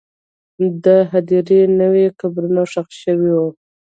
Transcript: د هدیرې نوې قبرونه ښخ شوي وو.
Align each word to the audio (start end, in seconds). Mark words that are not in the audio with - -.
د 0.83 0.85
هدیرې 1.11 1.61
نوې 1.81 2.05
قبرونه 2.19 2.61
ښخ 2.71 2.87
شوي 3.01 3.31
وو. 3.37 3.47